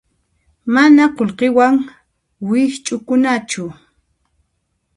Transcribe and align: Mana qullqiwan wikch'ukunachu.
Mana 0.73 1.03
qullqiwan 1.15 1.73
wikch'ukunachu. 2.49 3.63